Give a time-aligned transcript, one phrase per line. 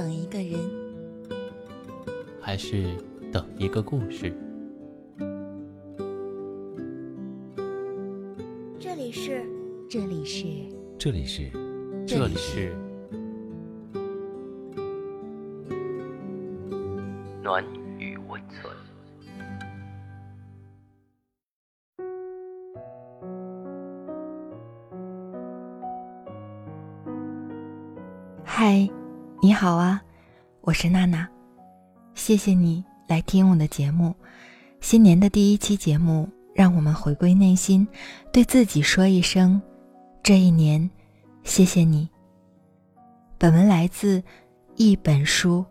[0.00, 0.58] 等一个人，
[2.40, 2.96] 还是
[3.30, 4.34] 等一个故事？
[8.78, 9.44] 这里是，
[9.90, 10.46] 这里是，
[10.98, 11.50] 这里是，
[12.06, 12.74] 这里是。
[17.42, 17.62] 暖
[17.98, 18.74] 与温存。
[29.60, 30.00] 好啊，
[30.62, 31.28] 我是娜娜，
[32.14, 34.14] 谢谢你来听我的节目。
[34.80, 37.86] 新年的第一期节目，让我们回归内心，
[38.32, 39.60] 对自己说一声：
[40.22, 40.88] 这一年，
[41.44, 42.08] 谢谢你。
[43.36, 44.22] 本文来自
[44.76, 45.62] 一本书。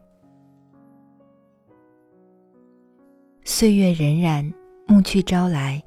[3.44, 4.54] 岁月荏苒，
[4.86, 5.82] 暮去朝来。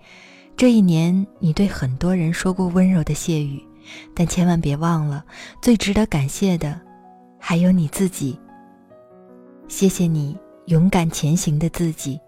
[0.57, 3.65] 这一年，你对很多人说过温柔的谢语，
[4.13, 5.25] 但千万别忘了，
[5.61, 6.81] 最值得感谢的。
[7.45, 8.39] 还有你自己。
[9.67, 12.21] 谢谢你勇敢前行的自己。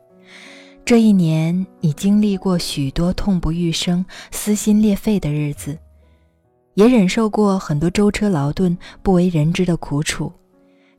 [0.85, 5.79] 这一年，你经历过许多痛不欲生、撕心裂肺的日子，
[6.75, 10.33] 也忍受过很多舟车劳顿、不为人知的苦楚。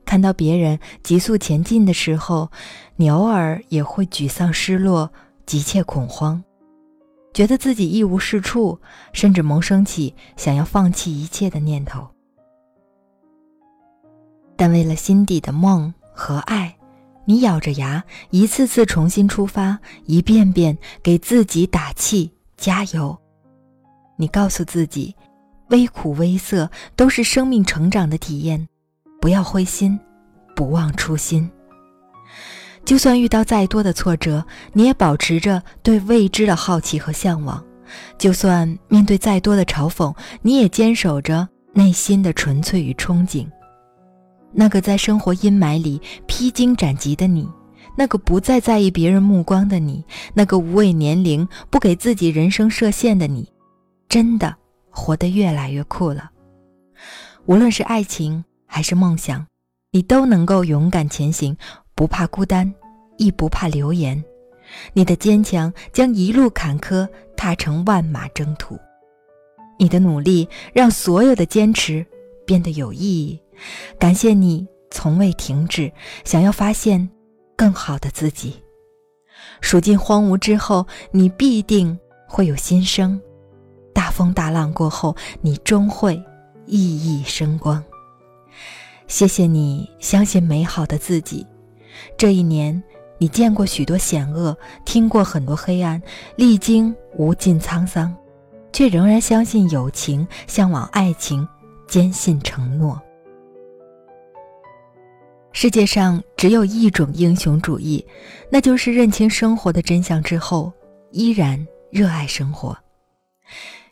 [0.06, 2.50] 看到别人急速前进的时候，
[2.96, 5.12] 你偶尔也会沮丧、失落、
[5.44, 6.42] 急切恐慌，
[7.34, 8.80] 觉得自己一无是处，
[9.12, 12.15] 甚至萌生起想要放弃一切的念头。
[14.56, 16.76] 但为了心底的梦和爱，
[17.24, 23.16] 你咬着牙，一次次重新出发，一遍遍给自己打气加油。
[24.16, 25.14] 你告诉自己，
[25.68, 28.66] 微苦微涩都是生命成长的体验，
[29.20, 29.98] 不要灰心，
[30.54, 31.50] 不忘初心。
[32.84, 37.60] 就算遇到再多的挫折，你也保持着对未知的好奇和向往；
[38.16, 43.46] 就算面对再多的嘲讽，你也坚守着内心的纯粹与憧憬。
[44.58, 47.46] 那个在生活阴霾里披荆斩棘的你，
[47.94, 50.02] 那个不再在意别人目光的你，
[50.32, 53.46] 那个无畏年龄、不给自己人生设限的你，
[54.08, 54.56] 真的
[54.88, 56.30] 活得越来越酷了。
[57.44, 59.46] 无论是爱情还是梦想，
[59.92, 61.54] 你都能够勇敢前行，
[61.94, 62.72] 不怕孤单，
[63.18, 64.24] 亦不怕流言。
[64.94, 67.06] 你的坚强将一路坎坷
[67.36, 68.76] 踏成万马征途，
[69.78, 72.04] 你的努力让所有的坚持
[72.46, 73.38] 变得有意义。
[73.98, 75.92] 感谢你从未停止，
[76.24, 77.10] 想要发现
[77.56, 78.62] 更好的自己。
[79.60, 81.98] 数尽荒芜之后，你必定
[82.28, 83.20] 会有新生。
[83.92, 86.22] 大风大浪过后，你终会
[86.66, 87.82] 熠熠生光。
[89.06, 91.46] 谢谢你相信美好的自己。
[92.18, 92.82] 这一年，
[93.18, 96.02] 你见过许多险恶，听过很多黑暗，
[96.36, 98.14] 历经无尽沧桑，
[98.72, 101.46] 却仍然相信友情，向往爱情，
[101.86, 103.00] 坚信承诺。
[105.52, 108.04] 世界上只有一种英雄主义，
[108.50, 110.72] 那就是认清生活的真相之后，
[111.12, 112.76] 依然热爱生活。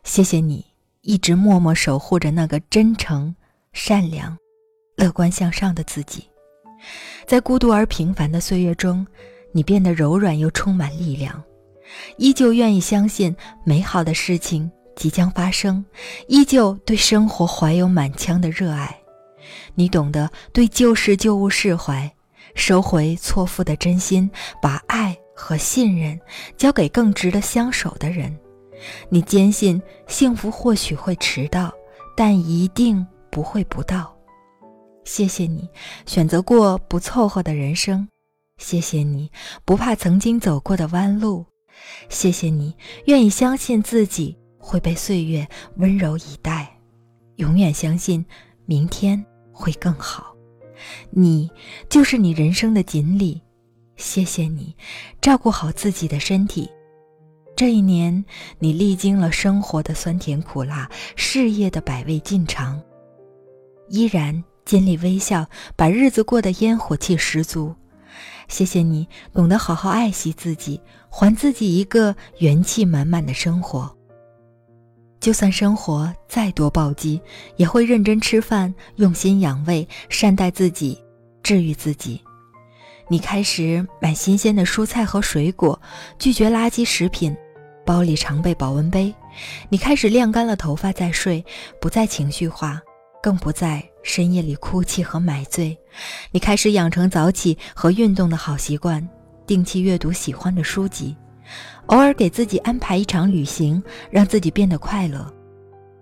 [0.03, 0.63] 谢谢你
[1.01, 3.35] 一直默默守护着那个真诚、
[3.73, 4.37] 善良、
[4.95, 6.29] 乐观向上的自己。
[7.25, 9.05] 在孤独而平凡的岁月中，
[9.51, 11.43] 你变得柔软又充满力量，
[12.17, 15.83] 依旧愿意相信美好的事情即将发生，
[16.27, 18.97] 依旧对生活怀有满腔的热爱。
[19.75, 22.11] 你懂得对旧事旧物释怀，
[22.55, 24.29] 收回错付的真心，
[24.61, 26.19] 把爱和信任
[26.57, 28.35] 交给更值得相守的人。
[29.09, 31.73] 你坚信幸福或许会迟到，
[32.15, 34.15] 但一定不会不到。
[35.03, 35.69] 谢谢你
[36.05, 38.07] 选择过不凑合的人生，
[38.57, 39.31] 谢谢你
[39.63, 41.45] 不怕曾经走过的弯路，
[42.09, 46.79] 谢谢你愿意相信自己会被岁月温柔以待，
[47.35, 48.25] 永远相信
[48.65, 49.23] 明天。
[49.57, 50.35] 会更好，
[51.11, 51.49] 你
[51.87, 53.41] 就是你人生的锦鲤。
[53.95, 54.75] 谢谢你，
[55.21, 56.69] 照顾好自己的身体。
[57.55, 58.25] 这一年，
[58.59, 62.81] 你历经了生活的酸甜苦辣，事业的百味尽尝，
[63.87, 65.47] 依然尽力微笑，
[65.77, 67.73] 把日子过得烟火气十足。
[68.49, 73.95] 谢谢你，懂得好好爱惜自己，还自己一个元气满满的生活。
[75.19, 77.19] 就算生活再多暴击，
[77.55, 81.01] 也会认真吃饭，用心养胃，善待自己，
[81.41, 82.21] 治愈自己。
[83.07, 85.79] 你开始买新鲜的蔬菜和水果，
[86.19, 87.35] 拒绝垃圾食品，
[87.85, 89.13] 包里常备保温杯。
[89.69, 91.43] 你开始晾干了头发再睡，
[91.79, 92.81] 不再情绪化，
[93.21, 95.77] 更不在深夜里哭泣和买醉。
[96.31, 99.07] 你开始养成早起和运动的好习惯，
[99.47, 101.15] 定期阅读喜欢的书籍。
[101.87, 105.21] 偶尔给自己安排一场旅行，让自己变得快乐；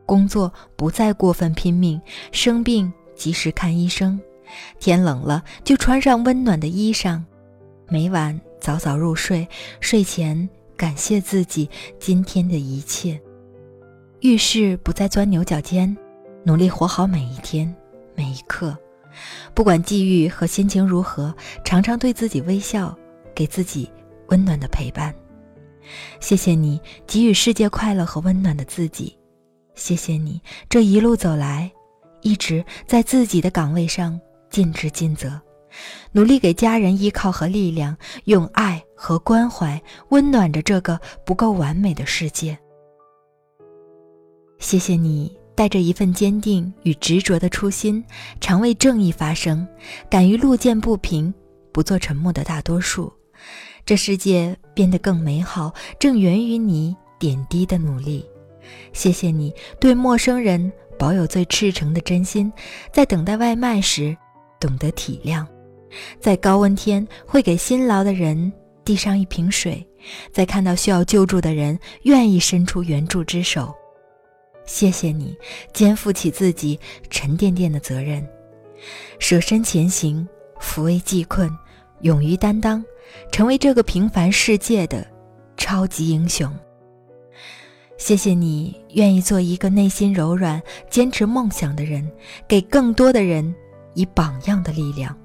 [0.05, 2.01] 工作不再过分拼命，
[2.31, 4.17] 生病及时看医生；
[4.79, 7.21] 天冷了就穿上温暖的衣裳，
[7.89, 9.47] 每晚早早入睡，
[9.81, 11.69] 睡前感谢自己
[11.99, 13.19] 今天的一切。
[14.21, 15.95] 遇事不再钻牛角尖，
[16.45, 17.73] 努力活好每一天
[18.15, 18.75] 每一刻。
[19.53, 22.97] 不管际遇和心情如何，常常对自己微笑，
[23.35, 23.91] 给自己
[24.29, 25.13] 温暖的陪伴。
[26.19, 29.17] 谢谢你给予世界快乐和温暖的自己，
[29.75, 31.71] 谢谢你这一路走来，
[32.21, 34.19] 一直在自己的岗位上
[34.49, 35.39] 尽职尽责，
[36.11, 42.57] 努力给家人依靠和力量，用爱和关怀温暖着这个不够完美的世界。
[44.59, 45.37] 谢谢你。
[45.55, 48.03] 带着一份坚定与执着的初心，
[48.41, 49.67] 常为正义发声，
[50.09, 51.31] 敢于路见不平，
[51.71, 53.13] 不做沉默的大多数。
[53.85, 58.25] 这世界变得更美好，正源于你点滴的努力。
[58.93, 62.51] 谢谢你对陌生人保有最赤诚的真心，
[62.93, 64.15] 在等待外卖时
[64.57, 65.45] 懂得体谅，
[66.19, 68.51] 在高温天会给辛劳的人
[68.85, 69.85] 递上一瓶水，
[70.31, 73.73] 在看到需要救助的人愿意伸出援助之手。
[74.65, 75.35] 谢谢你
[75.73, 76.79] 肩负起自己
[77.09, 78.25] 沉甸甸的责任，
[79.19, 80.25] 舍身前行，
[80.57, 81.51] 扶危济困，
[81.99, 82.83] 勇于担当，
[83.31, 85.05] 成为这个平凡世界的
[85.57, 86.51] 超级英雄。
[87.97, 92.11] 谢谢你愿意做一个内心柔软、坚持梦想的人，
[92.47, 93.53] 给更多的人
[93.93, 95.15] 以榜样的力量，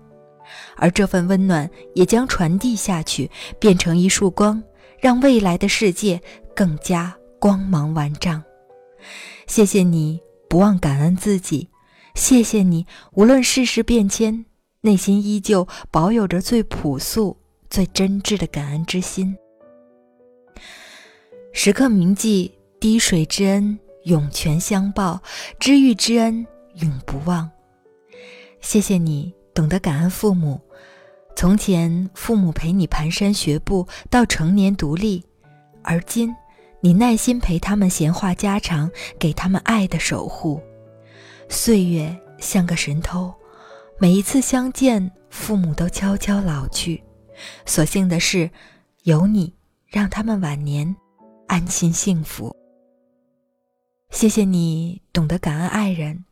[0.76, 4.62] 而这份温暖也将传递下去，变成一束光，
[5.00, 6.20] 让未来的世界
[6.54, 8.42] 更加光芒万丈。
[9.46, 11.68] 谢谢你不忘感恩自己，
[12.14, 14.44] 谢谢你无论世事变迁，
[14.82, 17.38] 内心依旧保有着最朴素、
[17.70, 19.36] 最真挚的感恩之心。
[21.52, 25.20] 时刻铭记滴水之恩，涌泉相报；
[25.58, 27.50] 知遇之恩，永不忘。
[28.60, 30.60] 谢谢你懂得感恩父母，
[31.36, 35.24] 从前父母陪你蹒跚学步到成年独立，
[35.82, 36.34] 而今。
[36.80, 38.88] 你耐心陪他们闲话家常，
[39.18, 40.62] 给他们爱的守护。
[41.48, 43.34] 岁月像个神偷，
[43.98, 47.02] 每一次相见，父母都悄悄老去。
[47.66, 48.50] 所幸的是，
[49.04, 49.54] 有你
[49.86, 50.94] 让他们晚年
[51.46, 52.54] 安心幸福。
[54.10, 56.24] 谢谢你懂得感恩爱人，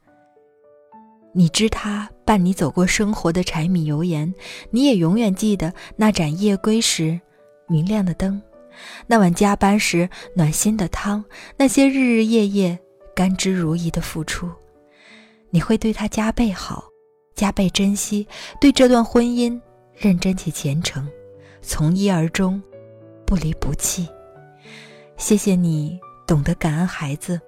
[1.34, 4.32] 你知他伴你走过生活的柴米油盐，
[4.70, 7.20] 你也永远记得那盏夜归时
[7.68, 8.40] 明亮的灯。
[9.06, 11.24] 那晚加班时暖心的汤，
[11.56, 12.78] 那些日日夜夜
[13.14, 14.50] 甘之如饴的付出，
[15.50, 16.84] 你会对他加倍好，
[17.34, 18.26] 加倍珍惜，
[18.60, 19.58] 对这段婚姻
[19.96, 21.08] 认真且虔诚，
[21.62, 22.62] 从一而终，
[23.24, 24.06] 不离不弃。
[25.16, 27.40] 谢谢你懂得感恩孩子，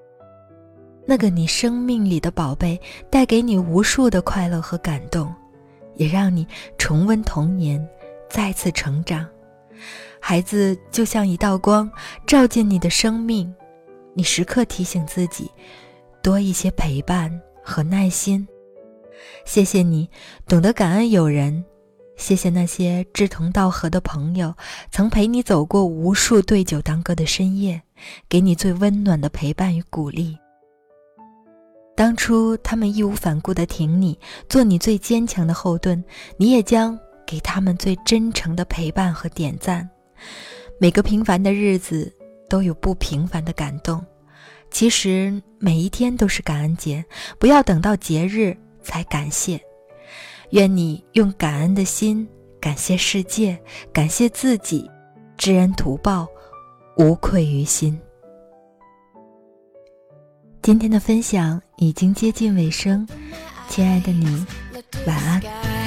[1.05, 2.81] 那个你生命里的宝贝，
[3.11, 5.33] 带给你无数的快乐和感动，
[5.97, 6.47] 也让你
[6.79, 7.87] 重温童年，
[8.31, 9.29] 再次成长。
[10.19, 11.91] 孩子就像一道光，
[12.27, 13.55] 照进你的生命，
[14.15, 15.50] 你时刻提醒自己，
[16.23, 17.31] 多一些陪伴
[17.62, 18.49] 和耐心。
[19.45, 20.09] 谢谢你
[20.47, 21.65] 懂得感恩友人，
[22.19, 24.55] 谢谢那些志同道合的朋友，
[24.91, 27.81] 曾陪你走过无数对酒当歌的深夜，
[28.29, 30.37] 给你最温暖的陪伴与鼓励。
[31.97, 36.04] 当初他们义无反顾地挺你，做你最坚强的后盾，
[36.37, 39.88] 你也将给他们最真诚的陪伴和点赞。
[40.78, 42.12] 每个平凡的日子
[42.49, 44.04] 都有不平凡的感动，
[44.71, 47.04] 其实每一天都是感恩节，
[47.38, 49.61] 不要等到节日才感谢。
[50.50, 52.26] 愿你用感恩的心
[52.61, 53.59] 感谢世界，
[53.93, 54.90] 感谢自己，
[55.37, 56.26] 知恩图报，
[56.97, 57.99] 无愧于心。
[60.62, 63.07] 今天的分享已经接近尾声，
[63.69, 64.45] 亲爱的你，
[65.07, 65.77] 晚安。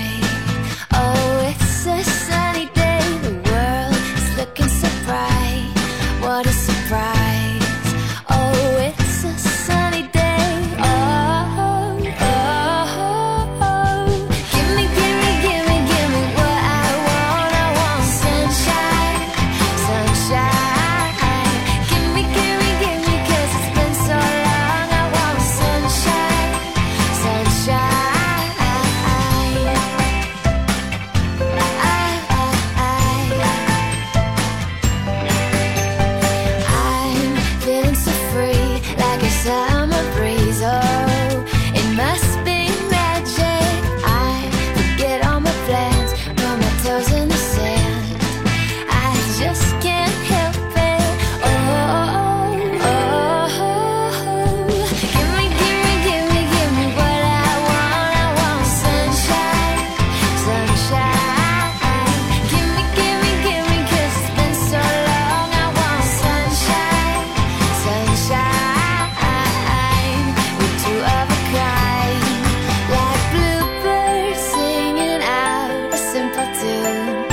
[76.82, 77.31] good.